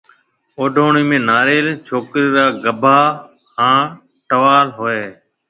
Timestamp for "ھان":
3.57-3.79